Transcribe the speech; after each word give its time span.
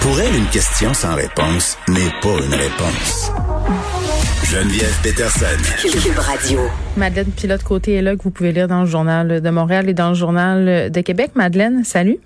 Pour 0.00 0.20
elle, 0.20 0.34
une 0.34 0.46
question 0.46 0.94
sans 0.94 1.14
réponse 1.14 1.76
n'est 1.88 2.12
pas 2.22 2.36
une 2.44 2.54
réponse. 2.54 3.32
Geneviève 4.44 4.96
Peterson. 5.02 5.46
Cube 5.82 6.18
Radio. 6.18 6.60
Madeleine 6.96 7.30
Pilote 7.30 7.62
Côté 7.62 7.94
est 7.94 8.02
là 8.02 8.16
que 8.16 8.22
vous 8.22 8.30
pouvez 8.30 8.52
lire 8.52 8.68
dans 8.68 8.80
le 8.80 8.86
journal 8.86 9.42
de 9.42 9.50
Montréal 9.50 9.88
et 9.88 9.94
dans 9.94 10.08
le 10.08 10.14
journal 10.14 10.90
de 10.90 11.00
Québec. 11.00 11.32
Madeleine, 11.34 11.84
salut. 11.84 12.18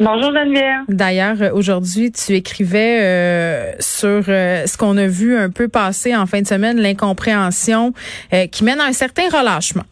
Bonjour 0.00 0.32
Geneviève. 0.32 0.84
D'ailleurs, 0.88 1.54
aujourd'hui, 1.54 2.10
tu 2.10 2.32
écrivais 2.32 3.00
euh, 3.02 3.72
sur 3.80 4.24
euh, 4.28 4.66
ce 4.66 4.78
qu'on 4.78 4.96
a 4.96 5.06
vu 5.06 5.36
un 5.36 5.50
peu 5.50 5.68
passer 5.68 6.16
en 6.16 6.24
fin 6.24 6.40
de 6.40 6.46
semaine, 6.46 6.80
l'incompréhension 6.80 7.92
euh, 8.32 8.46
qui 8.46 8.64
mène 8.64 8.80
à 8.80 8.84
un 8.84 8.94
certain 8.94 9.28
relâchement. 9.28 9.84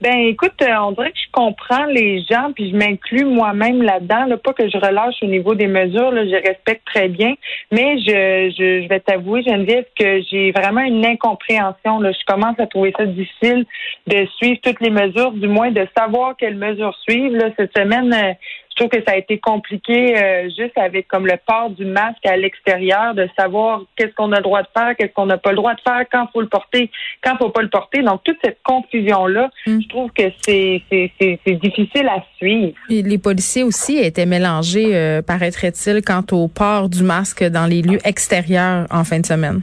Ben 0.00 0.16
écoute, 0.16 0.54
euh, 0.62 0.74
on 0.80 0.92
dirait 0.92 1.12
que 1.12 1.18
je 1.18 1.30
comprends 1.30 1.84
les 1.84 2.22
gens, 2.22 2.52
puis 2.54 2.70
je 2.70 2.76
m'inclus 2.76 3.26
moi-même 3.26 3.82
là-dedans. 3.82 4.24
Là, 4.24 4.38
pas 4.38 4.54
que 4.54 4.66
je 4.66 4.78
relâche 4.78 5.16
au 5.20 5.26
niveau 5.26 5.54
des 5.54 5.66
mesures, 5.66 6.10
là, 6.10 6.24
je 6.24 6.36
respecte 6.36 6.86
très 6.86 7.08
bien, 7.08 7.34
mais 7.70 7.98
je, 7.98 8.50
je, 8.56 8.82
je 8.82 8.88
vais 8.88 9.00
t'avouer, 9.00 9.42
Geneviève, 9.42 9.84
que 9.98 10.22
j'ai 10.22 10.52
vraiment 10.52 10.80
une 10.80 11.04
incompréhension. 11.04 12.00
Là. 12.00 12.12
Je 12.12 12.24
commence 12.32 12.58
à 12.58 12.66
trouver 12.66 12.94
ça 12.96 13.04
difficile 13.04 13.66
de 14.06 14.26
suivre 14.36 14.58
toutes 14.62 14.80
les 14.80 14.90
mesures, 14.90 15.32
du 15.32 15.48
moins 15.48 15.70
de 15.70 15.86
savoir 15.94 16.34
quelles 16.34 16.56
mesures 16.56 16.96
suivre. 17.06 17.36
Là. 17.36 17.50
Cette 17.58 17.76
semaine, 17.76 18.10
euh, 18.14 18.32
trouve 18.80 18.90
que 18.90 19.04
ça 19.06 19.14
a 19.14 19.16
été 19.16 19.38
compliqué 19.38 20.16
euh, 20.16 20.48
juste 20.48 20.76
avec 20.76 21.06
comme 21.08 21.26
le 21.26 21.38
port 21.46 21.70
du 21.70 21.84
masque 21.84 22.24
à 22.26 22.36
l'extérieur, 22.36 23.14
de 23.14 23.28
savoir 23.38 23.82
qu'est-ce 23.96 24.14
qu'on 24.14 24.32
a 24.32 24.36
le 24.36 24.42
droit 24.42 24.62
de 24.62 24.68
faire, 24.76 24.96
qu'est-ce 24.96 25.12
qu'on 25.12 25.26
n'a 25.26 25.38
pas 25.38 25.50
le 25.50 25.56
droit 25.56 25.74
de 25.74 25.80
faire, 25.80 26.04
quand 26.10 26.26
faut 26.32 26.40
le 26.40 26.48
porter, 26.48 26.90
quand 27.22 27.36
faut 27.36 27.50
pas 27.50 27.62
le 27.62 27.68
porter. 27.68 28.02
Donc 28.02 28.22
toute 28.24 28.38
cette 28.42 28.58
confusion 28.62 29.26
là, 29.26 29.50
Mm. 29.66 29.80
je 29.82 29.88
trouve 29.88 30.10
que 30.12 30.22
c'est 30.42 30.82
c'est 30.90 31.54
difficile 31.56 32.08
à 32.08 32.22
suivre. 32.36 32.72
Les 32.88 33.18
policiers 33.18 33.62
aussi 33.62 33.98
étaient 33.98 34.26
mélangés, 34.26 34.96
euh, 34.96 35.22
paraîtrait-il, 35.22 36.02
quant 36.02 36.24
au 36.32 36.48
port 36.48 36.88
du 36.88 37.02
masque 37.02 37.44
dans 37.44 37.66
les 37.66 37.82
lieux 37.82 37.98
extérieurs 38.04 38.86
en 38.90 39.04
fin 39.04 39.20
de 39.20 39.26
semaine. 39.26 39.60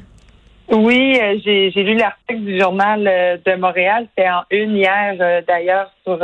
Oui, 0.69 1.17
euh, 1.21 1.39
j'ai 1.43 1.71
j'ai 1.71 1.83
lu 1.83 1.95
l'article 1.95 2.41
du 2.41 2.59
journal 2.59 3.07
euh, 3.07 3.37
de 3.45 3.55
Montréal, 3.55 4.07
c'était 4.09 4.29
en 4.29 4.43
une 4.51 4.75
hier 4.75 5.15
d'ailleurs 5.47 5.91
sur 6.03 6.19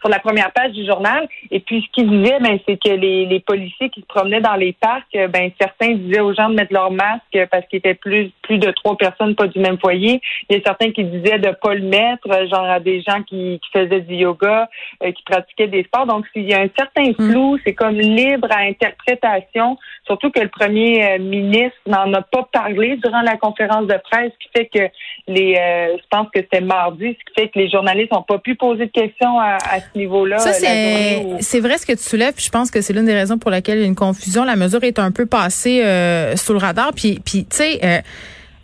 sur 0.00 0.08
la 0.08 0.18
première 0.18 0.52
page 0.52 0.72
du 0.72 0.84
journal. 0.86 1.28
Et 1.50 1.60
puis 1.60 1.82
ce 1.82 1.92
qu'il 1.92 2.10
disait, 2.10 2.38
ben 2.40 2.58
c'est 2.66 2.80
que 2.80 2.90
les, 2.90 3.26
les 3.26 3.40
policiers 3.40 3.90
qui 3.90 4.00
se 4.00 4.06
promenaient 4.06 4.40
dans 4.40 4.54
les 4.54 4.72
parcs, 4.72 5.14
euh, 5.16 5.28
ben 5.28 5.50
certains 5.60 5.94
disaient 5.94 6.20
aux 6.20 6.34
gens 6.34 6.48
de 6.48 6.54
mettre 6.54 6.72
leur 6.72 6.90
masque 6.90 7.38
parce 7.50 7.66
qu'il 7.66 7.78
était 7.78 7.94
plus 7.94 8.30
plus 8.42 8.58
de 8.58 8.70
trois 8.70 8.96
personnes, 8.96 9.34
pas 9.34 9.46
du 9.46 9.58
même 9.58 9.78
foyer. 9.78 10.20
Il 10.48 10.56
y 10.56 10.60
a 10.60 10.62
certains 10.64 10.90
qui 10.92 11.04
disaient 11.04 11.38
de 11.38 11.50
pas 11.60 11.74
le 11.74 11.82
mettre, 11.82 12.30
euh, 12.30 12.46
genre 12.48 12.64
à 12.64 12.80
des 12.80 13.02
gens 13.02 13.22
qui, 13.22 13.60
qui 13.62 13.70
faisaient 13.72 14.00
du 14.00 14.14
yoga, 14.14 14.68
euh, 15.02 15.12
qui 15.12 15.22
pratiquaient 15.24 15.68
des 15.68 15.84
sports. 15.84 16.06
Donc 16.06 16.26
s'il 16.32 16.48
y 16.48 16.54
a 16.54 16.60
un 16.60 16.70
certain 16.76 17.12
flou, 17.14 17.58
c'est 17.64 17.74
comme 17.74 17.98
libre 17.98 18.48
à 18.50 18.60
interprétation. 18.60 19.78
Surtout 20.06 20.30
que 20.30 20.40
le 20.40 20.48
premier 20.48 21.04
euh, 21.04 21.18
ministre 21.18 21.78
n'en 21.86 22.12
a 22.14 22.22
pas 22.22 22.48
parlé 22.52 22.96
durant 22.96 23.22
la 23.22 23.36
conférence 23.36 23.86
de 23.86 23.98
presse, 24.10 24.32
ce 24.32 24.38
qui 24.38 24.50
fait 24.56 24.66
que 24.66 24.92
les, 25.26 25.56
euh, 25.56 25.96
je 25.98 26.06
pense 26.10 26.28
que 26.32 26.40
c'était 26.40 26.60
mardi, 26.60 27.16
ce 27.18 27.24
qui 27.32 27.40
fait 27.40 27.48
que 27.48 27.58
les 27.58 27.68
journalistes 27.68 28.12
n'ont 28.12 28.22
pas 28.22 28.38
pu 28.38 28.54
poser 28.54 28.86
de 28.86 28.90
questions 28.90 29.38
à, 29.38 29.56
à 29.70 29.80
ce 29.94 29.98
niveau-là. 29.98 30.38
Ça, 30.38 30.52
c'est 30.52 31.22
où- 31.24 31.36
c'est 31.40 31.60
vrai 31.60 31.78
ce 31.78 31.86
que 31.86 31.92
tu 31.92 32.02
soulèves. 32.02 32.34
puis 32.34 32.44
Je 32.44 32.50
pense 32.50 32.70
que 32.70 32.80
c'est 32.80 32.92
l'une 32.92 33.06
des 33.06 33.14
raisons 33.14 33.38
pour 33.38 33.50
laquelle 33.50 33.78
il 33.78 33.80
y 33.82 33.84
a 33.84 33.86
une 33.86 33.94
confusion. 33.94 34.44
La 34.44 34.56
mesure 34.56 34.82
est 34.84 34.98
un 34.98 35.10
peu 35.10 35.26
passée 35.26 35.82
euh, 35.84 36.36
sous 36.36 36.52
le 36.52 36.58
radar. 36.58 36.92
Puis, 36.94 37.20
puis 37.24 37.44
tu 37.48 37.56
sais, 37.56 37.80
euh, 37.84 37.98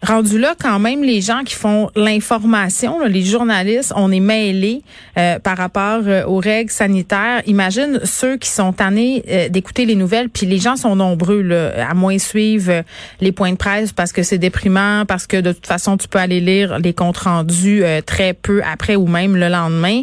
rendu 0.05 0.39
là, 0.39 0.55
quand 0.61 0.79
même, 0.79 1.03
les 1.03 1.21
gens 1.21 1.43
qui 1.45 1.55
font 1.55 1.91
l'information, 1.97 3.05
les 3.05 3.23
journalistes, 3.23 3.93
on 3.97 4.13
est 4.13 4.21
mêlés 4.21 4.83
euh, 5.19 5.39
par 5.39 5.57
rapport 5.57 6.03
euh, 6.07 6.25
aux 6.27 6.39
règles 6.39 6.71
sanitaires. 6.71 7.43
Imagine 7.47 8.01
ceux 8.05 8.37
qui 8.37 8.49
sont 8.49 8.73
tannés 8.73 9.25
euh, 9.29 9.49
d'écouter 9.49 9.87
les 9.87 9.95
nouvelles, 9.95 10.29
puis 10.29 10.47
les 10.47 10.59
gens 10.59 10.77
sont 10.77 10.97
nombreux 10.97 11.43
là, 11.43 11.89
à 11.89 11.95
moins 11.95 12.19
suivre 12.19 12.71
euh, 12.71 12.83
les 13.21 13.33
points 13.33 13.53
de 13.53 13.57
presse 13.57 13.93
parce 13.93 14.13
que 14.13 14.23
c'est 14.23 14.39
déprimant, 14.39 15.05
parce 15.07 15.27
que 15.27 15.39
de 15.41 15.53
toute 15.53 15.67
façon, 15.67 15.97
tu 15.97 16.09
peux 16.09 16.19
aller 16.19 16.41
lire 16.41 16.79
les 16.79 16.93
comptes 16.93 17.19
rendus 17.19 17.83
euh, 17.83 18.01
très 18.01 18.35
peu 18.35 18.63
après 18.65 18.97
ou 18.97 19.07
même 19.07 19.37
le 19.37 19.49
lendemain. 19.49 20.03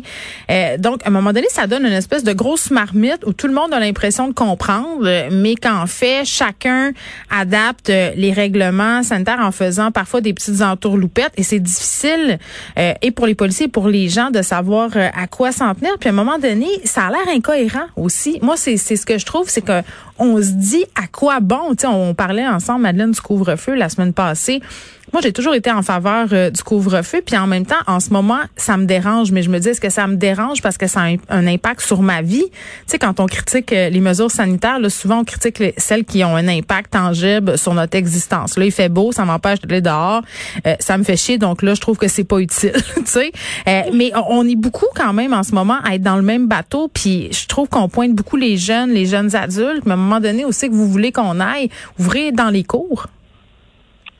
Donc, 0.80 1.02
à 1.06 1.08
un 1.08 1.12
moment 1.12 1.34
donné, 1.34 1.48
ça 1.50 1.68
donne 1.68 1.86
une 1.86 1.94
espèce 1.94 2.24
de 2.24 2.34
grosse 2.34 2.72
marmite 2.72 3.20
où 3.26 3.34
tout 3.34 3.48
le 3.48 3.54
monde 3.54 3.74
a 3.74 3.80
l'impression 3.80 4.28
de 4.28 4.34
comprendre, 4.34 5.30
mais 5.32 5.56
qu'en 5.56 5.88
fait, 5.88 6.26
chacun 6.26 6.92
adapte 7.30 7.90
les 7.90 8.34
règlements 8.34 9.04
sanitaires 9.04 9.40
en 9.40 9.52
faisant 9.52 9.91
parfois 9.92 10.22
des 10.22 10.34
petites 10.34 10.62
entourloupettes 10.62 11.34
et 11.38 11.44
c'est 11.44 11.60
difficile 11.60 12.40
euh, 12.78 12.94
et 13.02 13.12
pour 13.12 13.28
les 13.28 13.36
policiers 13.36 13.66
et 13.66 13.70
pour 13.70 13.88
les 13.88 14.10
gens 14.10 14.32
de 14.32 14.42
savoir 14.42 14.92
euh, 14.96 15.10
à 15.14 15.28
quoi 15.28 15.52
s'en 15.52 15.74
tenir. 15.76 15.92
Puis 16.00 16.10
à 16.10 16.12
un 16.12 16.16
moment 16.16 16.40
donné, 16.40 16.68
ça 16.84 17.08
a 17.08 17.10
l'air 17.10 17.28
incohérent 17.36 17.86
aussi. 17.96 18.40
Moi, 18.42 18.56
c'est 18.58 18.78
ce 18.78 19.06
que 19.06 19.18
je 19.18 19.26
trouve, 19.26 19.50
c'est 19.50 19.62
que 19.62 19.82
on 20.20 20.38
se 20.38 20.52
dit 20.52 20.86
à 20.96 21.08
quoi 21.08 21.40
bon. 21.40 21.74
Sais, 21.80 21.88
on 21.88 22.14
parlait 22.14 22.48
ensemble, 22.48 22.82
Madeleine, 22.82 23.12
du 23.12 23.22
couvre-feu 23.22 23.76
la 23.76 23.90
semaine 23.90 24.14
passée. 24.14 24.62
Moi, 25.14 25.22
j'ai 25.22 25.34
toujours 25.34 25.54
été 25.56 25.70
en 25.72 25.82
faveur 25.82 26.28
euh, 26.32 26.50
du 26.50 26.64
couvre-feu, 26.64 27.22
puis 27.26 27.38
en 27.38 27.46
même 27.48 27.66
temps, 27.66 27.76
en 27.88 28.00
ce 28.00 28.12
moment, 28.12 28.40
ça 28.56 28.78
me 28.78 28.86
dérange. 28.86 29.32
Mais 29.32 29.44
je 29.44 29.50
me 29.50 29.60
dis, 29.60 29.70
est-ce 29.70 29.82
que 29.82 29.90
ça 29.90 30.08
me 30.08 30.16
dérange 30.16 30.62
parce 30.62 30.78
que 30.78 30.88
ça 30.88 31.02
a 31.02 31.08
un, 31.30 31.48
impact 31.48 31.82
sur 31.82 32.02
ma 32.02 32.22
vie? 32.22 32.46
Tu 32.52 32.54
sais, 32.88 33.00
quand 33.00 33.20
on 33.20 33.26
critique 33.26 33.74
euh, 33.74 33.90
les 33.90 34.00
mesures 34.00 34.32
sanitaires, 34.32 34.80
là, 34.80 34.90
souvent 34.90 35.20
on 35.20 35.24
critique 35.26 35.60
les- 35.60 35.74
celles 35.78 36.06
qui 36.06 36.24
ont 36.24 36.36
un 36.36 36.48
impact 36.48 36.94
tangible 36.94 37.58
sur 37.58 37.74
notre 37.74 37.98
existence. 37.98 38.58
Là, 38.58 38.66
il 38.66 38.72
fait 38.72 38.90
beau, 38.90 39.12
ça 39.12 39.26
m'empêche 39.26 39.60
d'aller 39.62 39.82
dehors, 39.82 40.22
euh, 40.66 40.76
ça 40.80 40.98
me 40.98 41.04
fait 41.04 41.18
chier, 41.18 41.38
donc 41.38 41.62
là, 41.62 41.74
je 41.74 41.82
trouve 41.82 41.98
que 41.98 42.08
c'est 42.08 42.24
pas 42.24 42.40
utile. 42.40 42.74
tu 42.96 43.02
sais, 43.06 43.32
Euh, 43.68 43.82
mais 43.94 44.12
on 44.16 44.42
on 44.42 44.48
est 44.48 44.56
beaucoup 44.56 44.88
quand 44.96 45.14
même 45.14 45.34
en 45.34 45.44
ce 45.44 45.54
moment 45.54 45.78
à 45.84 45.94
être 45.96 46.02
dans 46.02 46.16
le 46.16 46.22
même 46.24 46.48
bateau, 46.48 46.88
puis 46.92 47.28
je 47.32 47.48
trouve 47.48 47.68
qu'on 47.70 47.90
pointe 47.90 48.14
beaucoup 48.14 48.38
les 48.38 48.58
jeunes, 48.58 48.92
les 48.92 49.06
jeunes 49.06 49.36
adultes. 49.36 49.84
Mais 49.86 49.92
à 49.92 49.96
un 49.96 49.98
moment 49.98 50.20
donné 50.20 50.46
aussi 50.46 50.68
que 50.70 50.74
vous 50.74 50.88
voulez 50.90 51.12
qu'on 51.12 51.40
aille, 51.40 51.70
ouvrez 52.00 52.32
dans 52.32 52.50
les 52.50 52.64
cours. 52.64 53.08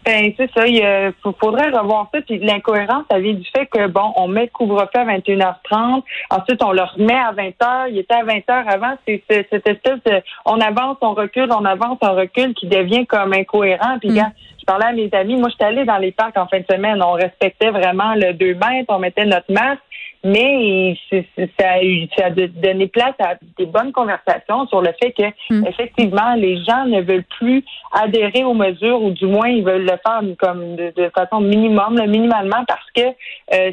Ben, 0.04 0.34
c'est 0.36 0.50
ça. 0.54 0.66
Il 0.66 0.84
euh, 0.84 1.12
faut- 1.22 1.36
faudrait 1.40 1.70
revoir 1.70 2.10
ça. 2.14 2.22
Puis 2.22 2.40
l'incohérence, 2.40 3.04
ça 3.10 3.20
vient 3.20 3.34
du 3.34 3.46
fait 3.56 3.68
que, 3.68 3.86
bon, 3.88 4.12
on 4.16 4.28
met 4.28 4.44
le 4.44 4.48
couvre-feu 4.48 5.00
à 5.00 5.06
21h30. 5.06 6.04
Ensuite, 6.32 6.64
on 6.64 6.72
le 6.72 6.82
remet 6.82 7.14
à 7.14 7.32
20h. 7.34 7.90
Il 7.92 8.00
était 8.00 8.16
à 8.16 8.24
20h 8.24 8.68
avant. 8.68 8.94
C'est 9.08 9.24
cette 9.30 9.54
espèce 9.68 10.00
de, 10.06 10.22
on 10.46 10.60
avance, 10.60 10.98
on 11.02 11.14
recule, 11.14 11.50
on 11.52 11.66
avance, 11.66 12.00
on 12.02 12.16
recule 12.16 12.54
qui 12.56 12.68
devient 12.68 13.06
comme 13.06 13.34
incohérent. 13.34 14.00
Puis, 14.00 14.10
Mm. 14.10 14.16
quand 14.16 14.32
je 14.60 14.66
parlais 14.66 14.86
à 14.86 14.92
mes 14.94 15.10
amis, 15.14 15.36
moi, 15.38 15.50
j'étais 15.50 15.66
allée 15.66 15.86
dans 15.86 15.98
les 15.98 16.12
parcs 16.12 16.38
en 16.38 16.48
fin 16.48 16.60
de 16.60 16.66
semaine. 16.70 17.02
On 17.04 17.14
respectait 17.14 17.70
vraiment 17.70 18.16
le 18.16 18.34
2 18.34 18.56
mètres. 18.56 18.86
On 18.90 18.98
mettait 19.00 19.26
notre 19.26 19.52
masque. 19.52 19.82
Mais 20.24 20.98
ça 21.60 21.70
a, 21.72 21.84
eu, 21.84 22.08
ça 22.18 22.26
a 22.26 22.30
donné 22.30 22.88
place 22.88 23.16
à 23.20 23.36
des 23.58 23.66
bonnes 23.66 23.92
conversations 23.92 24.68
sur 24.68 24.82
le 24.82 24.92
fait 25.02 25.12
que 25.12 25.32
Mm. 25.52 25.66
effectivement 25.68 26.36
les 26.36 26.64
gens 26.64 26.86
ne 26.86 27.02
veulent 27.02 27.26
plus 27.40 27.64
adhérer 27.92 28.44
aux 28.44 28.54
mesures 28.54 29.02
ou 29.02 29.12
du 29.12 29.26
moins 29.26 29.50
ils 29.50 29.64
veulent 29.64 29.84
le 29.84 30.00
faire 30.06 30.22
comme 30.40 30.76
de, 30.76 30.94
de 30.96 31.12
façon 31.16 31.42
minimum, 31.42 31.98
là, 31.98 32.08
minimalement 32.08 32.64
parce 32.68 32.90
que 32.96 33.02
euh, 33.54 33.72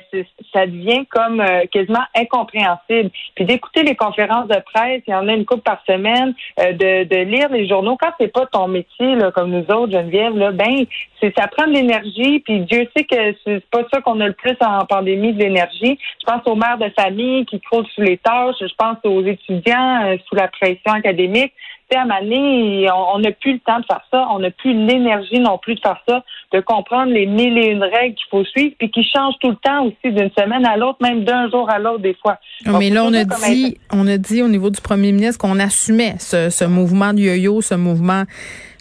ça 0.52 0.66
devient 0.66 1.06
comme 1.06 1.40
euh, 1.40 1.64
quasiment 1.70 2.04
incompréhensible. 2.16 3.10
Puis 3.34 3.44
d'écouter 3.44 3.82
les 3.82 3.94
conférences 3.94 4.48
de 4.48 4.60
presse, 4.72 5.02
il 5.06 5.10
y 5.10 5.14
en 5.14 5.28
a 5.28 5.32
une 5.32 5.44
coupe 5.44 5.62
par 5.62 5.82
semaine, 5.86 6.34
euh, 6.60 6.72
de, 6.72 7.04
de 7.04 7.16
lire 7.22 7.48
les 7.50 7.68
journaux 7.68 7.96
quand 8.00 8.10
c'est 8.18 8.32
pas 8.32 8.46
ton 8.46 8.68
métier 8.68 9.14
là, 9.14 9.30
comme 9.30 9.50
nous 9.50 9.66
autres 9.74 9.92
Geneviève 9.92 10.36
là, 10.36 10.52
ben 10.52 10.84
c'est 11.20 11.32
ça 11.36 11.46
prend 11.48 11.66
de 11.66 11.72
l'énergie. 11.72 12.40
Puis 12.40 12.60
Dieu 12.60 12.88
sait 12.96 13.04
que 13.04 13.34
c'est 13.44 13.64
pas 13.70 13.82
ça 13.92 14.00
qu'on 14.00 14.20
a 14.20 14.26
le 14.26 14.32
plus 14.32 14.56
en 14.60 14.84
pandémie 14.86 15.32
de 15.32 15.40
l'énergie. 15.40 15.98
Je 16.20 16.26
pense 16.26 16.37
aux 16.46 16.56
mères 16.56 16.78
de 16.78 16.90
famille 16.98 17.44
qui 17.46 17.60
croulent 17.60 17.86
sous 17.94 18.02
les 18.02 18.18
tâches. 18.18 18.56
Je 18.60 18.74
pense 18.76 18.96
aux 19.04 19.24
étudiants 19.24 20.04
euh, 20.04 20.16
sous 20.28 20.34
la 20.34 20.48
pression 20.48 20.92
académique. 20.92 21.52
À 21.94 22.04
Mané, 22.04 22.86
on 22.92 23.16
on 23.16 23.18
n'a 23.20 23.32
plus 23.32 23.54
le 23.54 23.60
temps 23.60 23.80
de 23.80 23.86
faire 23.86 24.02
ça. 24.12 24.28
On 24.30 24.40
n'a 24.40 24.50
plus 24.50 24.74
l'énergie 24.74 25.40
non 25.40 25.56
plus 25.56 25.74
de 25.74 25.80
faire 25.80 25.98
ça, 26.06 26.22
de 26.52 26.60
comprendre 26.60 27.10
les 27.12 27.24
mille 27.24 27.56
et 27.56 27.70
une 27.70 27.82
règles 27.82 28.14
qu'il 28.14 28.26
faut 28.30 28.44
suivre, 28.44 28.74
puis 28.78 28.90
qui 28.90 29.02
changent 29.02 29.38
tout 29.40 29.48
le 29.48 29.56
temps 29.56 29.86
aussi 29.86 30.12
d'une 30.12 30.30
semaine 30.38 30.66
à 30.66 30.76
l'autre, 30.76 30.98
même 31.00 31.24
d'un 31.24 31.50
jour 31.50 31.68
à 31.70 31.78
l'autre 31.78 32.00
des 32.00 32.14
fois. 32.20 32.36
Ah, 32.66 32.72
Donc, 32.72 32.80
mais 32.80 32.90
là, 32.90 33.04
on 33.04 33.14
a 33.14 33.24
dit, 33.24 33.78
on 33.90 34.06
a 34.06 34.18
dit 34.18 34.42
au 34.42 34.48
niveau 34.48 34.68
du 34.68 34.82
premier 34.82 35.12
ministre 35.12 35.38
qu'on 35.38 35.58
assumait 35.58 36.16
ce, 36.18 36.50
ce 36.50 36.64
mouvement 36.66 37.14
de 37.14 37.20
yo-yo, 37.20 37.62
ce 37.62 37.74
mouvement 37.74 38.24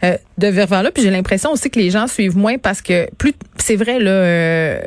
euh, 0.03 0.15
de 0.37 0.47
vers-vers-là. 0.47 0.91
Puis 0.91 1.03
j'ai 1.03 1.09
l'impression 1.09 1.51
aussi 1.51 1.69
que 1.69 1.79
les 1.79 1.89
gens 1.89 2.07
suivent 2.07 2.37
moins 2.37 2.57
parce 2.57 2.81
que 2.81 3.09
plus 3.17 3.33
c'est 3.57 3.75
vrai 3.75 3.99
là. 3.99 4.11
euh, 4.11 4.79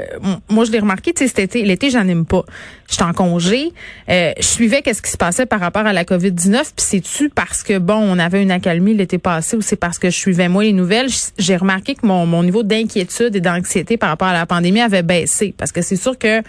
moi, 0.48 0.64
je 0.64 0.70
l'ai 0.70 0.78
remarqué. 0.78 1.12
Tu 1.12 1.24
sais, 1.24 1.28
cet 1.28 1.38
été, 1.40 1.62
l'été, 1.62 1.90
j'anime 1.90 2.24
pas. 2.24 2.44
J'étais 2.88 3.02
en 3.02 3.12
congé. 3.12 3.72
Euh, 4.08 4.32
je 4.38 4.46
suivais 4.46 4.82
qu'est-ce 4.82 5.02
qui 5.02 5.10
se 5.10 5.16
passait 5.16 5.46
par 5.46 5.60
rapport 5.60 5.86
à 5.86 5.92
la 5.92 6.04
COVID 6.04 6.32
19. 6.32 6.72
Puis 6.76 6.86
c'est-tu 6.86 7.28
parce 7.28 7.62
que 7.62 7.78
bon, 7.78 7.96
on 7.96 8.18
avait 8.18 8.42
une 8.42 8.50
accalmie 8.50 8.94
l'été 8.94 9.18
passé 9.18 9.56
ou 9.56 9.62
c'est 9.62 9.76
parce 9.76 9.98
que 9.98 10.10
je 10.10 10.16
suivais 10.16 10.48
moins 10.48 10.62
les 10.62 10.72
nouvelles? 10.72 11.08
J'ai 11.38 11.56
remarqué 11.56 11.94
que 11.94 12.06
mon, 12.06 12.26
mon 12.26 12.42
niveau 12.42 12.62
d'inquiétude 12.62 13.34
et 13.34 13.40
d'anxiété 13.40 13.96
par 13.96 14.10
rapport 14.10 14.28
à 14.28 14.32
la 14.32 14.46
pandémie 14.46 14.80
avait 14.80 15.02
baissé 15.02 15.54
parce 15.56 15.72
que 15.72 15.82
c'est 15.82 15.96
sûr 15.96 16.16
que 16.18 16.42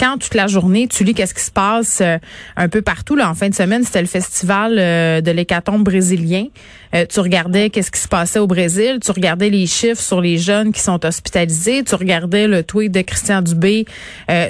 quand 0.00 0.16
toute 0.16 0.34
la 0.34 0.46
journée, 0.46 0.88
tu 0.88 1.04
lis 1.04 1.12
qu'est-ce 1.12 1.34
qui 1.34 1.44
se 1.44 1.50
passe 1.50 2.00
euh, 2.00 2.16
un 2.56 2.68
peu 2.68 2.80
partout. 2.80 3.16
Là, 3.16 3.28
en 3.28 3.34
fin 3.34 3.50
de 3.50 3.54
semaine, 3.54 3.84
c'était 3.84 4.00
le 4.00 4.06
festival 4.06 4.76
euh, 4.78 5.20
de 5.20 5.30
l'hécatombe 5.30 5.84
brésilien. 5.84 6.46
Euh, 6.94 7.04
tu 7.06 7.20
regardais 7.20 7.68
qu'est-ce 7.70 7.90
qui 7.90 8.00
se 8.00 8.08
passait 8.08 8.38
au 8.38 8.46
Brésil, 8.46 8.98
tu 9.04 9.12
regardais 9.12 9.50
les 9.50 9.66
chiffres 9.66 10.00
sur 10.00 10.20
les 10.20 10.38
jeunes 10.38 10.72
qui 10.72 10.80
sont 10.80 11.04
hospitalisés, 11.04 11.84
tu 11.84 11.94
regardais 11.94 12.48
le 12.48 12.64
tweet 12.64 12.90
de 12.90 13.02
Christian 13.02 13.42
Dubé 13.42 13.84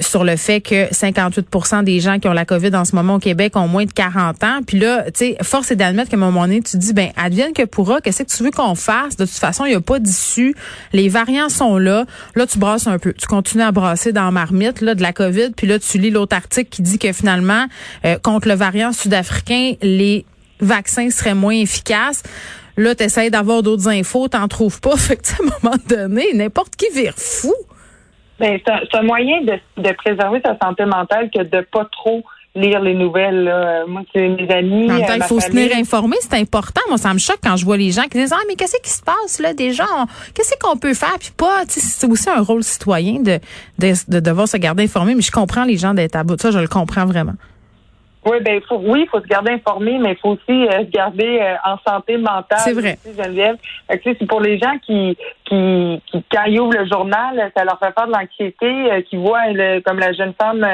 sur 0.00 0.24
le 0.24 0.36
fait 0.36 0.62
que 0.62 0.90
58% 0.90 1.84
des 1.84 2.00
gens 2.00 2.18
qui 2.18 2.28
ont 2.28 2.32
la 2.32 2.46
COVID 2.46 2.74
en 2.74 2.84
ce 2.84 2.94
moment 2.94 3.16
au 3.16 3.18
Québec 3.18 3.56
ont 3.56 3.68
moins 3.68 3.84
de 3.84 3.92
40 3.92 4.42
ans. 4.44 4.60
Puis 4.66 4.78
là, 4.78 5.04
tu 5.06 5.10
sais, 5.16 5.36
force 5.42 5.70
est 5.70 5.76
d'admettre 5.76 6.10
qu'à 6.10 6.16
un 6.16 6.20
moment 6.20 6.42
donné, 6.42 6.62
tu 6.62 6.78
dis, 6.78 6.94
ben, 6.94 7.10
advienne 7.16 7.52
que 7.52 7.64
pourra, 7.64 8.00
qu'est-ce 8.00 8.22
que 8.22 8.34
tu 8.34 8.42
veux 8.42 8.50
qu'on 8.50 8.74
fasse? 8.74 9.16
De 9.16 9.26
toute 9.26 9.34
façon, 9.34 9.66
il 9.66 9.70
n'y 9.70 9.74
a 9.74 9.80
pas 9.80 9.98
d'issue. 9.98 10.54
Les 10.92 11.08
variants 11.08 11.50
sont 11.50 11.76
là. 11.76 12.06
Là, 12.36 12.46
tu 12.46 12.58
brasses 12.58 12.86
un 12.86 12.98
peu. 12.98 13.12
Tu 13.12 13.26
continues 13.26 13.64
à 13.64 13.72
brasser 13.72 14.12
dans 14.12 14.30
marmite, 14.32 14.80
là, 14.80 14.94
de 14.94 15.02
la 15.02 15.12
COVID. 15.12 15.39
Puis 15.56 15.66
là, 15.66 15.78
tu 15.78 15.98
lis 15.98 16.10
l'autre 16.10 16.36
article 16.36 16.68
qui 16.68 16.82
dit 16.82 16.98
que 16.98 17.12
finalement, 17.12 17.66
euh, 18.04 18.18
contre 18.22 18.48
le 18.48 18.54
variant 18.54 18.92
sud-africain, 18.92 19.74
les 19.82 20.24
vaccins 20.60 21.10
seraient 21.10 21.34
moins 21.34 21.54
efficaces. 21.54 22.22
Là, 22.76 22.94
tu 22.94 23.04
essaies 23.04 23.30
d'avoir 23.30 23.62
d'autres 23.62 23.88
infos, 23.88 24.28
t'en 24.28 24.48
trouves 24.48 24.80
pas. 24.80 24.96
Fait 24.96 25.16
que, 25.16 25.22
à 25.30 25.36
un 25.40 25.60
moment 25.62 25.76
donné, 25.88 26.32
n'importe 26.34 26.76
qui 26.76 26.86
vire 26.94 27.14
fou. 27.16 27.54
Ben, 28.38 28.58
c'est 28.64 28.96
un, 28.96 29.02
moyen 29.02 29.42
de, 29.42 29.52
de, 29.76 29.92
préserver 29.92 30.40
sa 30.42 30.56
santé 30.62 30.86
mentale 30.86 31.30
que 31.30 31.42
de 31.42 31.60
pas 31.60 31.86
trop 31.92 32.24
lire 32.54 32.80
les 32.80 32.94
nouvelles. 32.94 33.44
Là. 33.44 33.84
Moi, 33.86 34.02
c'est 34.12 34.28
mes 34.28 34.48
amis. 34.50 34.90
En 34.90 34.94
même 34.94 35.06
temps, 35.06 35.14
il 35.14 35.22
faut 35.22 35.40
se 35.40 35.50
tenir 35.50 35.74
informé, 35.76 36.16
c'est 36.20 36.34
important. 36.34 36.80
Moi, 36.88 36.98
ça 36.98 37.12
me 37.12 37.18
choque 37.18 37.40
quand 37.42 37.56
je 37.56 37.64
vois 37.64 37.76
les 37.76 37.90
gens 37.90 38.02
qui 38.02 38.18
disent 38.18 38.32
Ah, 38.32 38.42
mais 38.48 38.54
qu'est-ce 38.54 38.80
qui 38.80 38.90
se 38.90 39.02
passe 39.02 39.38
là? 39.40 39.54
Déjà? 39.54 39.86
Qu'est-ce 40.34 40.54
qu'on 40.60 40.76
peut 40.76 40.94
faire? 40.94 41.16
Puis 41.18 41.30
pas, 41.36 41.62
c'est 41.68 42.06
aussi 42.06 42.28
un 42.30 42.42
rôle 42.42 42.62
citoyen 42.62 43.20
de, 43.20 43.38
de, 43.78 43.92
de, 44.08 44.20
devoir 44.20 44.48
se 44.48 44.56
garder 44.56 44.84
informé, 44.84 45.14
mais 45.14 45.22
je 45.22 45.32
comprends 45.32 45.64
les 45.64 45.76
gens 45.76 45.94
d'être 45.94 46.16
à 46.16 46.24
bout 46.24 46.36
de 46.36 46.40
ça, 46.40 46.50
je 46.50 46.58
le 46.58 46.68
comprends 46.68 47.06
vraiment. 47.06 47.34
Oui, 48.26 48.36
ben 48.42 48.60
faut, 48.68 48.76
oui, 48.76 49.04
il 49.06 49.08
faut 49.08 49.20
se 49.20 49.26
garder 49.26 49.52
informé, 49.52 49.98
mais 49.98 50.12
il 50.12 50.16
faut 50.18 50.30
aussi 50.30 50.68
euh, 50.68 50.84
se 50.84 50.90
garder 50.90 51.40
euh, 51.40 51.54
en 51.64 51.78
santé 51.88 52.18
mentale. 52.18 52.58
C'est 52.58 52.74
vrai. 52.74 52.98
Geneviève. 53.16 53.56
C'est 53.88 54.26
pour 54.26 54.42
les 54.42 54.58
gens 54.58 54.76
qui, 54.84 55.16
qui, 55.50 56.00
qui, 56.06 56.24
quand 56.30 56.44
ils 56.44 56.60
ouvrent 56.60 56.78
le 56.78 56.86
journal, 56.86 57.50
ça 57.56 57.64
leur 57.64 57.78
fait 57.78 57.92
faire 57.92 58.06
de 58.06 58.12
l'anxiété, 58.12 58.92
euh, 58.92 59.02
qui 59.02 59.16
voient 59.16 59.42
comme 59.84 59.98
la 59.98 60.12
jeune 60.12 60.32
femme, 60.40 60.66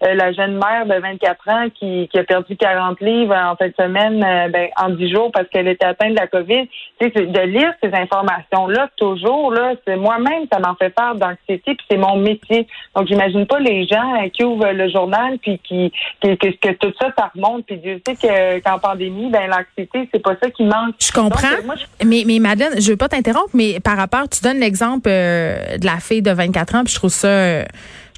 la 0.00 0.32
jeune 0.32 0.54
mère 0.54 0.86
de 0.86 1.00
24 1.00 1.48
ans 1.48 1.66
qui, 1.74 2.08
qui 2.08 2.18
a 2.18 2.24
perdu 2.24 2.56
40 2.56 3.00
livres 3.00 3.34
en 3.34 3.56
fin 3.56 3.68
de 3.68 3.74
semaine, 3.78 4.20
ben, 4.50 4.68
en 4.80 4.90
10 4.90 5.10
jours 5.12 5.30
parce 5.32 5.48
qu'elle 5.48 5.68
était 5.68 5.86
atteinte 5.86 6.10
de 6.10 6.20
la 6.20 6.26
COVID. 6.28 6.68
Tu 7.00 7.10
sais, 7.10 7.26
de 7.26 7.40
lire 7.40 7.72
ces 7.82 7.92
informations-là 7.92 8.88
toujours, 8.96 9.52
là, 9.52 9.72
c'est 9.86 9.96
moi-même, 9.96 10.46
ça 10.52 10.58
m'en 10.60 10.74
fait 10.74 10.92
faire 10.96 11.14
d'anxiété, 11.14 11.74
puis 11.74 11.86
c'est 11.90 11.96
mon 11.96 12.16
métier. 12.16 12.66
Donc, 12.94 13.08
j'imagine 13.08 13.46
pas 13.46 13.58
les 13.58 13.86
gens 13.86 14.28
qui 14.32 14.44
ouvrent 14.44 14.72
le 14.72 14.88
journal 14.90 15.38
puis 15.38 15.58
qui, 15.58 15.92
qui 16.20 16.36
que, 16.38 16.48
que 16.56 16.72
tout 16.74 16.92
ça, 17.00 17.08
ça 17.16 17.30
remonte. 17.34 17.66
Puis 17.66 17.78
Dieu 17.78 18.00
sait 18.06 18.14
que 18.14 18.60
qu'en 18.60 18.78
pandémie, 18.78 19.30
ben 19.30 19.48
l'anxiété, 19.48 20.08
c'est 20.12 20.22
pas 20.22 20.34
ça 20.42 20.50
qui 20.50 20.64
manque. 20.64 20.94
Je 21.00 21.12
comprends. 21.12 21.48
Euh, 21.48 22.04
mais, 22.04 22.24
mais 22.26 22.38
Madeleine, 22.38 22.80
je 22.80 22.90
veux 22.90 22.96
pas 22.96 23.08
t'interrompre, 23.08 23.50
mais 23.54 23.80
par 23.80 23.96
rapport, 23.96 24.19
tu 24.28 24.40
donnes 24.42 24.58
l'exemple 24.58 25.08
euh, 25.08 25.78
de 25.78 25.86
la 25.86 25.98
fille 25.98 26.22
de 26.22 26.30
24 26.30 26.74
ans, 26.74 26.84
puis 26.84 26.92
je 26.92 26.98
trouve 26.98 27.12
ça. 27.12 27.28
Euh, 27.28 27.64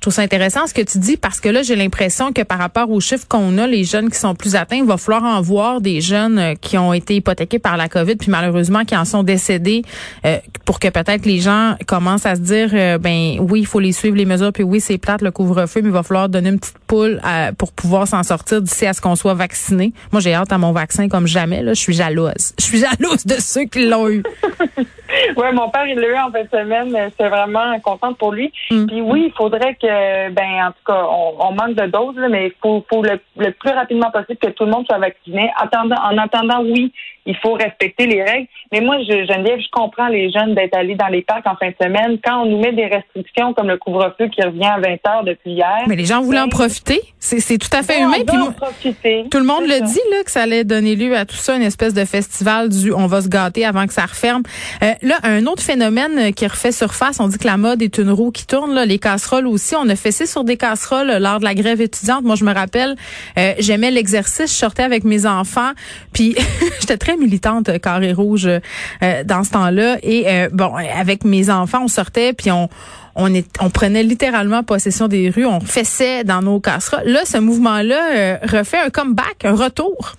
je 0.02 0.06
trouve 0.06 0.14
ça 0.14 0.22
intéressant 0.22 0.66
ce 0.66 0.74
que 0.74 0.82
tu 0.82 0.98
dis 0.98 1.16
parce 1.16 1.38
que 1.38 1.48
là, 1.48 1.62
j'ai 1.62 1.76
l'impression 1.76 2.32
que 2.32 2.42
par 2.42 2.58
rapport 2.58 2.90
aux 2.90 2.98
chiffres 2.98 3.28
qu'on 3.28 3.56
a, 3.56 3.68
les 3.68 3.84
jeunes 3.84 4.10
qui 4.10 4.18
sont 4.18 4.34
plus 4.34 4.56
atteints, 4.56 4.78
il 4.78 4.84
va 4.84 4.96
falloir 4.96 5.22
en 5.22 5.40
voir 5.40 5.80
des 5.80 6.00
jeunes 6.00 6.40
euh, 6.40 6.54
qui 6.60 6.76
ont 6.76 6.92
été 6.92 7.14
hypothéqués 7.14 7.60
par 7.60 7.76
la 7.76 7.88
COVID, 7.88 8.16
puis 8.16 8.28
malheureusement 8.28 8.84
qui 8.84 8.96
en 8.96 9.04
sont 9.04 9.22
décédés, 9.22 9.84
euh, 10.26 10.38
pour 10.64 10.80
que 10.80 10.88
peut-être 10.88 11.24
les 11.24 11.38
gens 11.38 11.76
commencent 11.86 12.26
à 12.26 12.34
se 12.34 12.40
dire, 12.40 12.70
euh, 12.72 12.98
ben 12.98 13.36
oui, 13.38 13.60
il 13.60 13.66
faut 13.66 13.78
les 13.78 13.92
suivre 13.92 14.16
les 14.16 14.24
mesures, 14.24 14.52
puis 14.52 14.64
oui, 14.64 14.80
c'est 14.80 14.98
plate 14.98 15.22
le 15.22 15.30
couvre-feu, 15.30 15.82
mais 15.82 15.90
il 15.90 15.92
va 15.92 16.02
falloir 16.02 16.28
donner 16.28 16.48
une 16.48 16.58
petite 16.58 16.80
poule 16.88 17.20
pour 17.56 17.70
pouvoir 17.70 18.08
s'en 18.08 18.24
sortir 18.24 18.60
d'ici 18.60 18.86
à 18.86 18.94
ce 18.94 19.00
qu'on 19.00 19.14
soit 19.14 19.34
vacciné. 19.34 19.92
Moi, 20.10 20.20
j'ai 20.20 20.34
hâte 20.34 20.52
à 20.52 20.58
mon 20.58 20.72
vaccin 20.72 21.08
comme 21.08 21.28
jamais. 21.28 21.62
Là, 21.62 21.74
je 21.74 21.80
suis 21.80 21.94
jalouse. 21.94 22.54
Je 22.58 22.64
suis 22.64 22.78
jalouse 22.78 23.24
de 23.24 23.36
ceux 23.38 23.66
qui 23.66 23.86
l'ont 23.86 24.08
eu. 24.08 24.24
oui, 25.36 25.46
mon 25.52 25.68
père, 25.68 25.86
il 25.86 25.98
l'a 25.98 26.08
eu 26.08 26.16
en 26.16 26.30
fin 26.30 26.42
de 26.42 26.48
semaine. 26.48 27.10
C'est 27.18 27.28
vraiment 27.28 27.78
contente 27.80 28.18
pour 28.18 28.32
lui. 28.32 28.52
Mm. 28.70 28.86
Puis 28.86 29.00
oui, 29.00 29.24
il 29.26 29.32
faudrait 29.32 29.74
que, 29.74 30.30
ben, 30.30 30.66
en 30.66 30.72
tout 30.72 30.84
cas, 30.86 31.06
on, 31.38 31.52
manque 31.52 31.74
de 31.74 31.86
doses, 31.86 32.16
mais 32.30 32.48
il 32.48 32.54
faut, 32.60 32.84
faut 32.88 33.02
le, 33.02 33.18
plus 33.50 33.70
rapidement 33.70 34.10
possible 34.10 34.38
que 34.38 34.50
tout 34.50 34.64
le 34.64 34.70
monde 34.70 34.86
soit 34.86 34.98
vacciné. 34.98 35.50
Attendant, 35.56 35.96
en 35.96 36.18
attendant, 36.18 36.62
oui, 36.62 36.92
il 37.26 37.36
faut 37.36 37.52
respecter 37.52 38.06
les 38.06 38.22
règles. 38.22 38.48
Mais 38.72 38.80
moi, 38.80 38.98
je, 39.00 39.24
Geneviève, 39.26 39.60
je 39.60 39.70
comprends 39.70 40.08
les 40.08 40.30
jeunes 40.30 40.54
d'être 40.54 40.76
allés 40.76 40.96
dans 40.96 41.08
les 41.08 41.22
parcs 41.22 41.46
en 41.46 41.56
fin 41.56 41.68
de 41.68 41.74
semaine. 41.80 42.18
Quand 42.24 42.42
on 42.42 42.46
nous 42.46 42.58
met 42.58 42.72
des 42.72 42.86
restrictions 42.86 43.54
comme 43.54 43.68
le 43.68 43.76
couvre-feu 43.76 44.28
qui 44.28 44.42
revient 44.42 44.64
à 44.64 44.80
20 44.80 44.88
heures 45.08 45.24
depuis 45.24 45.52
hier. 45.52 45.84
Mais 45.86 45.96
les 45.96 46.04
gens 46.04 46.20
voulaient 46.20 46.40
en 46.40 46.44
ben, 46.44 46.50
profiter. 46.50 47.00
C'est 47.18 47.58
tout 47.58 47.74
à 47.76 47.82
fait 47.82 48.00
humain. 48.00 48.16
Puis 48.26 48.94
tout 49.30 49.38
le 49.38 49.44
monde 49.44 49.62
le 49.62 49.86
dit 49.86 50.00
là 50.10 50.24
que 50.24 50.30
ça 50.30 50.42
allait 50.42 50.64
donner 50.64 50.96
lieu 50.96 51.16
à 51.16 51.24
tout 51.24 51.36
ça, 51.36 51.54
une 51.54 51.62
espèce 51.62 51.94
de 51.94 52.04
festival 52.04 52.68
du 52.68 52.92
on 52.92 53.06
va 53.06 53.20
se 53.20 53.28
gâter 53.28 53.64
avant 53.64 53.86
que 53.86 53.92
ça 53.92 54.02
referme. 54.02 54.42
Euh, 54.82 54.92
là, 55.02 55.18
un 55.22 55.46
autre 55.46 55.62
phénomène 55.62 56.32
qui 56.34 56.46
refait 56.46 56.72
surface, 56.72 57.20
on 57.20 57.28
dit 57.28 57.38
que 57.38 57.46
la 57.46 57.56
mode 57.56 57.82
est 57.82 57.98
une 57.98 58.10
roue 58.10 58.32
qui 58.32 58.46
tourne. 58.46 58.74
Là, 58.74 58.84
les 58.84 58.98
casseroles 58.98 59.46
aussi. 59.46 59.76
On 59.76 59.88
a 59.88 59.96
fessé 59.96 60.26
sur 60.26 60.44
des 60.44 60.56
casseroles 60.56 61.18
lors 61.18 61.38
de 61.38 61.44
la 61.44 61.54
grève 61.54 61.80
étudiante. 61.80 62.24
Moi, 62.24 62.34
je 62.34 62.44
me 62.44 62.52
rappelle, 62.52 62.96
euh, 63.38 63.52
j'aimais 63.58 63.90
l'exercice. 63.90 64.52
Je 64.52 64.56
sortais 64.56 64.82
avec 64.82 65.04
mes 65.04 65.26
enfants, 65.26 65.72
puis 66.12 66.34
j'étais 66.80 66.96
très 66.96 67.11
militante 67.16 67.68
euh, 67.68 67.78
carré 67.78 68.12
rouge 68.12 68.46
euh, 68.46 69.24
dans 69.24 69.44
ce 69.44 69.50
temps-là. 69.50 69.96
Et 70.02 70.24
euh, 70.28 70.48
bon, 70.52 70.74
avec 70.74 71.24
mes 71.24 71.50
enfants, 71.50 71.84
on 71.84 71.88
sortait 71.88 72.32
puis 72.32 72.50
on 72.50 72.68
on, 73.14 73.34
est, 73.34 73.46
on 73.60 73.68
prenait 73.68 74.02
littéralement 74.02 74.62
possession 74.62 75.06
des 75.06 75.28
rues, 75.28 75.44
on 75.44 75.60
fessait 75.60 76.24
dans 76.24 76.40
nos 76.40 76.60
casseroles. 76.60 77.04
Là, 77.04 77.26
ce 77.26 77.36
mouvement-là 77.36 78.38
refait 78.42 78.78
un 78.78 78.88
comeback, 78.88 79.44
un 79.44 79.54
retour. 79.54 80.14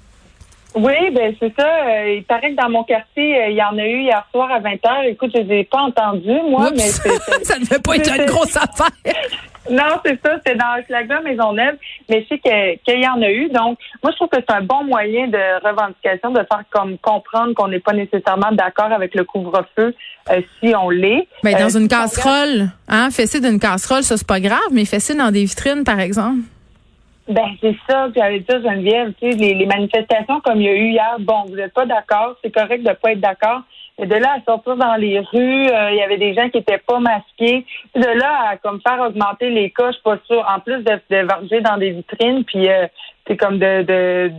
Oui, 0.76 0.94
ben 1.12 1.34
c'est 1.40 1.52
ça. 1.58 2.06
il 2.06 2.24
paraît 2.24 2.52
que 2.52 2.62
dans 2.62 2.70
mon 2.70 2.84
quartier, 2.84 3.50
il 3.50 3.56
y 3.56 3.64
en 3.64 3.76
a 3.80 3.88
eu 3.88 4.02
hier 4.02 4.24
soir 4.32 4.52
à 4.52 4.60
20 4.60 4.74
h. 4.76 5.08
Écoute, 5.10 5.32
je 5.34 5.40
les 5.40 5.62
ai 5.62 5.64
pas 5.64 5.80
entendus, 5.80 6.40
moi, 6.48 6.70
mais 6.70 6.88
ça 7.44 7.58
ne 7.58 7.64
devait 7.64 7.80
pas 7.80 7.96
être 7.96 8.16
une 8.16 8.26
grosse 8.28 8.58
affaire. 8.58 8.92
Non, 9.70 10.00
c'est 10.06 10.20
ça, 10.22 10.36
c'est 10.46 10.56
dans 10.56 10.76
maison 10.76 11.24
Maisonneuve, 11.24 11.76
mais 12.10 12.24
je 12.24 12.36
sais 12.36 12.80
qu'il 12.86 13.02
y 13.02 13.08
en 13.08 13.22
a 13.22 13.30
eu. 13.30 13.48
Donc, 13.50 13.80
moi, 14.04 14.12
je 14.12 14.16
trouve 14.18 14.28
que 14.28 14.38
c'est 14.38 14.54
un 14.54 14.62
bon 14.62 14.84
moyen 14.84 15.28
de 15.28 15.66
revendication 15.66 16.32
de 16.32 16.40
faire 16.40 16.64
comme 16.70 16.98
comprendre 16.98 17.54
qu'on 17.54 17.70
n'est 17.70 17.80
pas 17.80 17.94
nécessairement 17.94 18.52
d'accord 18.52 18.92
avec 18.92 19.16
le 19.16 19.24
couvre-feu 19.24 19.96
euh, 20.32 20.42
si 20.60 20.76
on 20.76 20.90
l'est. 20.90 21.28
Mais 21.44 21.54
dans 21.54 21.74
euh, 21.74 21.80
une 21.80 21.88
casserole, 21.88 22.70
hein, 22.90 23.10
fesser 23.10 23.40
d'une 23.40 23.60
casserole, 23.60 24.04
ça 24.04 24.18
c'est 24.18 24.28
pas 24.28 24.42
grave, 24.42 24.60
mais 24.72 24.86
fesser 24.86 25.16
dans 25.16 25.32
des 25.32 25.46
vitrines, 25.46 25.84
par 25.84 26.00
exemple. 26.00 26.42
Ben 27.30 27.56
c'est 27.62 27.76
ça, 27.90 28.10
puis 28.12 28.22
avec 28.22 28.44
ça, 28.50 28.60
Geneviève, 28.60 29.14
tu 29.22 29.32
sais, 29.32 29.38
les, 29.38 29.54
les 29.54 29.66
manifestations 29.66 30.42
comme 30.42 30.60
il 30.60 30.66
y 30.66 30.68
a 30.68 30.74
eu 30.74 30.90
hier, 30.90 31.16
bon, 31.20 31.44
vous 31.48 31.56
n'êtes 31.56 31.74
pas 31.74 31.86
d'accord, 31.86 32.36
c'est 32.44 32.52
correct 32.52 32.84
de 32.84 32.92
pas 32.92 33.14
être 33.14 33.22
d'accord, 33.22 33.62
et 34.00 34.08
de 34.08 34.16
là 34.16 34.38
à 34.38 34.44
sortir 34.44 34.76
dans 34.76 34.96
les 34.96 35.20
rues, 35.20 35.68
euh, 35.70 35.92
il 35.92 35.98
y 35.98 36.02
avait 36.02 36.18
des 36.18 36.34
gens 36.34 36.50
qui 36.50 36.58
étaient 36.58 36.82
pas 36.86 37.00
masqués. 37.00 37.66
De 37.96 38.20
là 38.20 38.50
à 38.50 38.58
comme 38.58 38.82
faire 38.82 39.00
augmenter 39.00 39.52
les 39.52 39.70
cas, 39.70 39.88
je 39.90 39.94
suis 39.94 40.04
pas 40.04 40.18
sûre. 40.26 40.46
En 40.50 40.60
plus 40.60 40.84
de, 40.84 41.00
de 41.12 41.28
varger 41.28 41.62
dans 41.62 41.78
des 41.78 41.92
vitrines, 41.92 42.44
puis 42.44 42.70
euh, 42.70 42.88
c'est 43.28 43.38
comme 43.38 43.60
de, 43.60 43.84
de, 43.84 44.32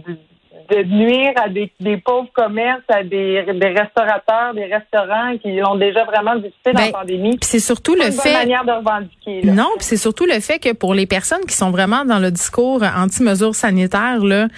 de, 0.71 0.83
nuire 0.83 1.35
à 1.37 1.49
des, 1.49 1.71
des, 1.79 1.99
pauvres 1.99 2.31
commerces, 2.35 2.83
à 2.89 3.05
des, 3.05 3.45
des 3.45 3.69
restaurateurs, 3.69 4.55
des 4.55 4.65
restaurants 4.65 5.39
qui 5.39 5.53
l'ont 5.53 5.77
déjà 5.77 6.05
vraiment 6.05 6.35
difficile 6.35 6.73
dans 6.73 6.81
la 6.81 6.87
ben, 6.87 6.93
pandémie. 6.93 7.39
C'est 7.41 7.61
surtout 7.61 7.95
le 7.95 8.11
fait. 8.11 8.33
manière 8.33 8.65
de 8.65 8.73
revendiquer. 8.73 9.43
Non, 9.45 9.69
puis 9.77 9.85
c'est 9.85 9.97
surtout 9.97 10.27
le 10.27 10.41
fait 10.41 10.59
que 10.59 10.73
pour 10.73 10.95
les 10.95 11.07
personnes 11.07 11.45
qui 11.47 11.55
sont 11.55 11.71
vraiment 11.71 12.05
dans 12.05 12.19
le 12.19 12.33
discours 12.33 12.83
anti-mesures 12.83 13.55
sanitaires 13.55 14.19
là. 14.25 14.49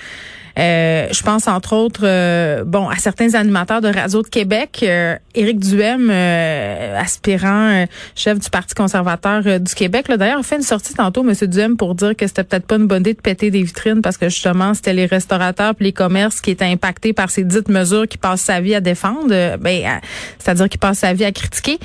Euh, 0.58 1.08
je 1.10 1.22
pense 1.22 1.48
entre 1.48 1.74
autres, 1.74 2.00
euh, 2.04 2.64
bon, 2.64 2.88
à 2.88 2.96
certains 2.96 3.34
animateurs 3.34 3.80
de 3.80 3.88
radio 3.88 4.22
de 4.22 4.28
Québec. 4.28 4.84
Euh, 5.36 5.40
Éric 5.40 5.58
Duhem, 5.60 6.10
aspirant 6.10 7.86
chef 8.14 8.38
du 8.38 8.50
Parti 8.50 8.74
conservateur 8.74 9.60
du 9.60 9.74
Québec, 9.74 10.06
d'ailleurs, 10.08 10.44
fait 10.44 10.56
une 10.56 10.62
sortie 10.62 10.94
tantôt, 10.94 11.24
M. 11.28 11.34
Duhem, 11.48 11.76
pour 11.76 11.94
dire 11.94 12.16
que 12.16 12.26
c'était 12.26 12.44
peut-être 12.44 12.66
pas 12.66 12.76
une 12.76 12.86
bonne 12.86 13.02
idée 13.02 13.14
de 13.14 13.20
péter 13.20 13.50
des 13.50 13.62
vitrines 13.62 14.02
parce 14.02 14.16
que 14.16 14.28
justement, 14.28 14.74
c'était 14.74 14.94
les 14.94 15.06
restaurateurs 15.06 15.74
et 15.78 15.84
les 15.84 15.92
commerces 15.92 16.40
qui 16.40 16.50
étaient 16.50 16.64
impactés 16.64 17.12
par 17.12 17.30
ces 17.30 17.44
dites 17.44 17.68
mesures 17.68 18.08
qui 18.08 18.18
passent 18.18 18.42
sa 18.42 18.60
vie 18.60 18.74
à 18.74 18.80
défendre, 18.80 19.56
ben, 19.58 20.00
c'est-à-dire 20.38 20.68
qui 20.68 20.78
passent 20.78 21.00
sa 21.00 21.12
vie 21.12 21.24
à 21.24 21.32
critiquer. 21.32 21.78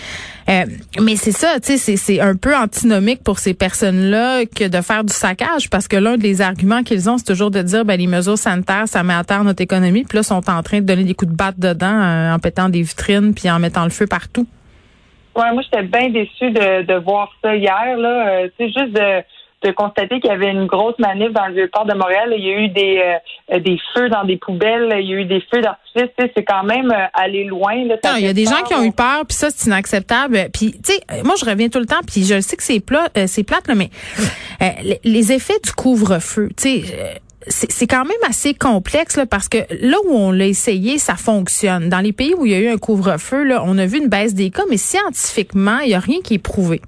Euh, 0.50 0.65
mais 1.00 1.15
c'est 1.15 1.31
ça, 1.31 1.60
tu 1.62 1.77
sais, 1.77 1.96
c'est 1.96 2.20
un 2.20 2.36
peu 2.36 2.55
antinomique 2.55 3.24
pour 3.24 3.39
ces 3.39 3.53
personnes-là 3.53 4.46
que 4.46 4.67
de 4.67 4.81
faire 4.81 5.03
du 5.03 5.13
saccage, 5.13 5.70
parce 5.70 5.88
que 5.88 5.96
l'un 5.96 6.17
des 6.17 6.41
arguments 6.41 6.84
qu'ils 6.84 7.10
ont, 7.10 7.17
c'est 7.17 7.25
toujours 7.25 7.51
de 7.51 7.62
dire, 7.62 7.86
ben 7.86 7.98
les 7.98 8.08
mesures 8.08 8.38
sanitaires, 8.38 8.86
ça 8.88 9.03
met 9.03 9.13
à 9.13 9.24
terre 9.24 9.43
notre 9.43 9.62
économie, 9.62 10.03
puis 10.03 10.17
là, 10.17 10.24
sont 10.24 10.50
en 10.50 10.63
train 10.63 10.81
de 10.81 10.86
donner 10.86 11.03
des 11.03 11.13
coups 11.13 11.31
de 11.31 11.38
batte 11.38 11.60
dedans 11.60 12.01
euh, 12.01 12.34
en 12.34 12.39
pétant 12.39 12.70
des 12.70 12.81
vitrines 12.81 13.34
puis 13.41 13.50
en 13.50 13.60
mettant 13.60 13.83
le 13.83 13.89
feu 13.89 14.05
partout. 14.05 14.48
Ouais, 15.36 15.51
moi, 15.53 15.63
j'étais 15.63 15.83
bien 15.83 16.10
déçue 16.10 16.51
de, 16.51 16.83
de 16.83 16.93
voir 16.95 17.31
ça 17.41 17.55
hier, 17.55 17.98
là. 17.98 18.27
Euh, 18.27 18.50
sais, 18.57 18.67
juste 18.67 18.93
de 18.93 19.24
de 19.63 19.69
constater 19.69 20.19
qu'il 20.19 20.31
y 20.31 20.33
avait 20.33 20.50
une 20.50 20.65
grosse 20.65 20.98
manif 20.98 21.31
dans 21.33 21.45
le 21.45 21.53
vieux-port 21.53 21.86
de 21.86 21.93
Montréal. 21.93 22.33
Il 22.36 22.43
y 22.43 22.50
a 22.50 22.57
eu 22.62 22.69
des, 22.69 23.19
euh, 23.53 23.60
des 23.60 23.77
feux 23.93 24.10
dans 24.10 24.24
des 24.24 24.38
poubelles, 24.38 24.89
il 25.00 25.07
y 25.07 25.13
a 25.13 25.17
eu 25.17 25.25
des 25.25 25.39
feux 25.53 25.62
d'artifice. 25.62 26.10
C'est 26.17 26.43
quand 26.43 26.63
même 26.63 26.89
euh, 26.89 27.05
aller 27.13 27.43
loin. 27.43 27.75
Là, 27.86 27.98
non, 28.03 28.15
il 28.17 28.25
y 28.25 28.27
a 28.27 28.33
des 28.33 28.45
gens 28.45 28.63
qui 28.63 28.74
ont 28.74 28.81
eu 28.81 28.91
peur, 28.91 29.24
puis 29.27 29.38
ça, 29.38 29.51
c'est 29.51 29.67
inacceptable. 29.67 30.50
Puis, 30.51 30.71
tu 30.83 30.93
sais, 30.93 31.24
moi, 31.24 31.36
je 31.39 31.45
reviens 31.45 31.69
tout 31.69 31.77
le 31.77 31.86
temps, 31.86 32.01
puis 32.12 32.24
je 32.24 32.41
sais 32.41 32.57
que 32.57 32.63
c'est 32.63 32.79
plat, 32.79 33.10
c'est 33.27 33.43
plate, 33.43 33.67
là, 33.67 33.75
mais 33.75 33.91
les 35.03 35.31
effets 35.31 35.60
du 35.63 35.74
couvre-feu, 35.74 36.50
tu 36.57 36.81
sais 36.81 37.21
c'est 37.48 37.88
quand 37.88 38.05
même 38.05 38.17
assez 38.27 38.53
complexe 38.53 39.19
parce 39.29 39.50
que 39.50 39.57
là 39.81 39.98
où 40.05 40.15
on 40.15 40.31
l'a 40.31 40.45
essayé, 40.45 40.98
ça 40.98 41.15
fonctionne. 41.15 41.89
Dans 41.89 42.00
les 42.00 42.13
pays 42.13 42.33
où 42.36 42.45
il 42.45 42.51
y 42.51 42.55
a 42.55 42.60
eu 42.60 42.67
un 42.69 42.77
couvre-feu, 42.77 43.48
on 43.63 43.77
a 43.77 43.86
vu 43.86 43.98
une 43.98 44.10
baisse 44.10 44.33
des 44.33 44.51
cas, 44.51 44.63
mais 44.69 44.77
scientifiquement, 44.77 45.79
il 45.79 45.89
n'y 45.89 45.95
a 45.95 46.00
rien 46.00 46.21
qui 46.24 46.36
est 46.36 46.43
prouvé. 46.43 46.81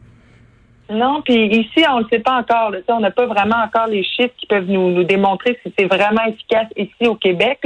Non, 0.90 1.22
puis 1.22 1.48
ici, 1.48 1.84
on 1.90 2.00
ne 2.00 2.04
le 2.04 2.10
sait 2.12 2.20
pas 2.20 2.38
encore. 2.40 2.72
On 2.90 3.00
n'a 3.00 3.10
pas 3.10 3.26
vraiment 3.26 3.56
encore 3.64 3.88
les 3.88 4.04
chiffres 4.04 4.34
qui 4.38 4.46
peuvent 4.46 4.70
nous, 4.70 5.04
démontrer 5.04 5.58
si 5.64 5.74
c'est 5.78 5.86
vraiment 5.86 6.24
efficace 6.28 6.68
ici 6.76 7.08
au 7.08 7.16
Québec. 7.16 7.60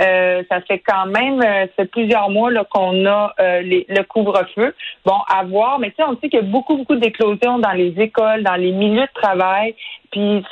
Euh, 0.00 0.42
ça 0.48 0.60
fait 0.60 0.78
quand 0.78 1.06
même 1.06 1.42
euh, 1.42 1.84
plusieurs 1.90 2.30
mois 2.30 2.50
qu'on 2.70 3.06
a 3.06 3.34
euh, 3.40 3.62
le 3.64 4.02
couvre-feu. 4.02 4.74
Bon, 5.04 5.16
à 5.28 5.44
voir, 5.44 5.78
mais 5.78 5.92
on 5.98 6.16
sait 6.20 6.28
qu'il 6.28 6.40
y 6.40 6.42
a 6.42 6.42
beaucoup, 6.42 6.76
beaucoup 6.76 6.96
d'éclosions 6.96 7.58
dans 7.58 7.72
les 7.72 7.94
écoles, 7.98 8.42
dans 8.44 8.56
les 8.56 8.72
milieux 8.72 9.06
de 9.06 9.20
travail. 9.20 9.74
Puis 10.12 10.44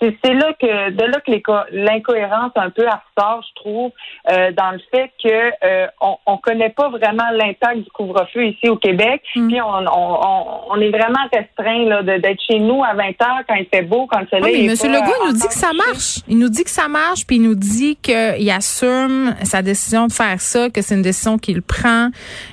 c'est 0.00 0.32
là 0.32 0.54
que 0.58 0.90
de 0.90 1.04
là 1.04 1.20
que 1.20 1.30
l'incohérence 1.76 2.52
un 2.56 2.70
peu 2.70 2.84
ressort, 2.84 3.44
je 3.46 3.60
trouve, 3.60 3.92
euh, 4.30 4.52
dans 4.52 4.70
le 4.70 4.80
fait 4.90 5.10
que 5.22 5.52
euh, 5.64 5.86
on, 6.00 6.16
on 6.24 6.38
connaît 6.38 6.70
pas 6.70 6.88
vraiment 6.88 7.30
l'impact 7.32 7.84
du 7.84 7.90
couvre-feu 7.90 8.46
ici 8.46 8.70
au 8.70 8.76
Québec. 8.76 9.22
Mm. 9.36 9.48
Puis 9.48 9.60
on, 9.60 9.68
on, 9.68 10.70
on, 10.70 10.80
est 10.80 10.88
vraiment 10.88 11.20
restreint 11.30 11.84
là 11.84 12.02
d'être 12.02 12.40
chez 12.50 12.58
nous 12.58 12.82
à 12.82 12.94
20 12.94 13.02
heures 13.22 13.42
quand 13.46 13.54
il 13.54 13.66
fait 13.66 13.82
beau, 13.82 14.06
quand 14.10 14.20
le 14.20 14.26
soleil. 14.28 14.54
Oui, 14.54 14.66
mais 14.66 14.82
M. 14.82 14.92
Legault, 14.92 15.12
il 15.24 15.32
nous 15.32 15.38
dit 15.38 15.48
que 15.48 15.54
ça 15.54 15.72
marche. 15.74 16.18
Il 16.26 16.38
nous 16.38 16.48
dit 16.48 16.64
que 16.64 16.70
ça 16.70 16.88
marche, 16.88 17.26
puis 17.26 17.36
il 17.36 17.42
nous 17.42 17.54
dit 17.54 17.96
qu'il 17.96 18.50
assume 18.50 19.34
sa 19.42 19.60
décision 19.60 20.06
de 20.06 20.12
faire 20.12 20.40
ça, 20.40 20.70
que 20.70 20.80
c'est 20.80 20.94
une 20.94 21.02
décision 21.02 21.36
qu'il 21.36 21.60
prend, 21.60 22.08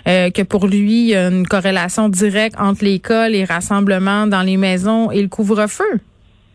euh, 0.09 0.29
que 0.29 0.41
pour 0.41 0.67
lui, 0.67 1.03
il 1.03 1.07
y 1.07 1.15
a 1.15 1.29
une 1.29 1.47
corrélation 1.47 2.09
directe 2.09 2.59
entre 2.59 2.83
l'école, 2.83 3.31
les 3.31 3.45
rassemblements 3.45 4.27
dans 4.27 4.41
les 4.41 4.57
maisons 4.57 5.09
et 5.09 5.21
le 5.21 5.29
couvre-feu. 5.29 6.01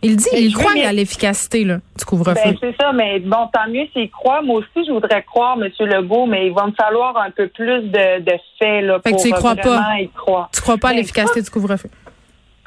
Il 0.04 0.16
dit, 0.16 0.28
il 0.34 0.54
croit 0.54 0.72
à 0.86 0.92
l'efficacité 0.92 1.64
du 1.64 2.04
couvre-feu. 2.06 2.34
Ben, 2.44 2.56
c'est 2.60 2.76
ça, 2.78 2.92
mais 2.92 3.20
bon, 3.20 3.48
tant 3.52 3.68
mieux 3.68 3.86
s'il 3.94 4.10
croit. 4.10 4.42
Moi 4.42 4.58
aussi, 4.58 4.86
je 4.86 4.92
voudrais 4.92 5.22
croire, 5.22 5.56
M. 5.58 5.70
Legault, 5.80 6.26
mais 6.26 6.48
il 6.48 6.52
va 6.52 6.66
me 6.66 6.72
falloir 6.72 7.16
un 7.16 7.30
peu 7.30 7.48
plus 7.48 7.82
de, 7.82 8.20
de 8.20 8.32
faits 8.58 8.84
là, 8.84 9.00
fait 9.02 9.10
pour 9.10 9.22
que 9.22 9.28
tu 9.28 9.32
crois 9.32 9.56
pas. 9.56 9.98
y 9.98 10.08
croire. 10.10 10.50
Tu 10.52 10.60
crois 10.60 10.76
pas 10.76 10.88
à 10.88 10.90
ben, 10.90 10.98
l'efficacité 10.98 11.40
du 11.40 11.48
couvre-feu? 11.48 11.88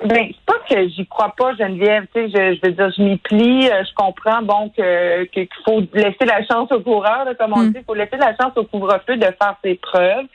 Ben, 0.03 0.27
c'est 0.29 0.45
pas 0.45 0.59
que 0.67 0.89
j'y 0.89 1.05
crois 1.05 1.33
pas, 1.37 1.55
Geneviève. 1.55 2.05
Tu 2.13 2.21
sais, 2.21 2.29
je, 2.29 2.55
je 2.55 2.67
veux 2.67 2.73
dire, 2.73 2.91
je 2.95 3.01
m'y 3.03 3.17
plie. 3.17 3.69
Euh, 3.69 3.83
je 3.83 3.93
comprends 3.95 4.41
bon 4.41 4.69
que 4.75 5.25
qu'il 5.25 5.47
faut 5.63 5.81
laisser 5.93 6.25
la 6.25 6.43
chance 6.45 6.71
au 6.71 6.79
coureur, 6.79 7.25
comme 7.39 7.53
on 7.53 7.63
hmm. 7.63 7.71
dit. 7.71 7.79
Il 7.79 7.85
faut 7.85 7.93
laisser 7.93 8.17
la 8.17 8.35
chance 8.35 8.53
au 8.55 8.63
couvre-feu 8.63 9.17
de 9.17 9.25
faire 9.25 9.55
ses 9.63 9.75
preuves. 9.75 10.25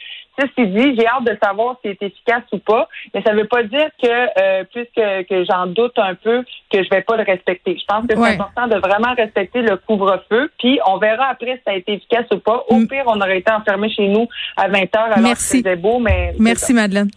Ceci 0.43 0.67
dit, 0.69 0.97
j'ai 0.97 1.07
hâte 1.07 1.25
de 1.25 1.39
savoir 1.43 1.77
si 1.85 1.91
c'est 1.99 2.07
efficace 2.07 2.43
ou 2.53 2.59
pas, 2.59 2.89
mais 3.15 3.23
ça 3.23 3.33
ne 3.33 3.41
veut 3.41 3.49
pas 3.49 3.63
dire 3.63 3.89
que, 4.03 4.09
euh, 4.09 4.65
puisque 4.73 5.29
que 5.29 5.45
j'en 5.45 5.67
doute 5.67 5.99
un 5.99 6.15
peu, 6.15 6.43
que 6.73 6.83
je 6.83 6.89
vais 6.91 7.03
pas 7.03 7.17
le 7.17 7.23
respecter. 7.23 7.79
Je 7.79 7.85
pense 7.87 8.07
que 8.07 8.15
c'est 8.17 8.35
important 8.35 8.67
de 8.67 8.77
vraiment 8.77 9.15
respecter 9.15 9.63
le 9.63 9.77
couvre-feu, 9.77 10.51
puis 10.59 10.81
on 10.87 10.99
verra 10.99 11.27
après 11.27 11.57
si 11.57 11.63
ça 11.65 11.73
a 11.73 11.75
été 11.75 11.95
efficace 11.95 12.27
ou 12.33 12.39
pas. 12.39 12.65
Au 12.69 12.77
mm. 12.77 12.89
pire, 12.89 13.05
on 13.07 13.21
aurait 13.21 13.39
été 13.39 13.53
enfermé 13.53 13.91
chez 13.91 14.09
nous 14.09 14.27
à 14.57 14.69
20 14.69 14.79
heures 14.97 15.05
alors 15.05 15.19
Merci. 15.21 15.51
que 15.51 15.57
c'était 15.59 15.77
beau, 15.77 15.99
mais... 15.99 16.33
Merci, 16.39 16.75
Madeleine. 16.75 17.11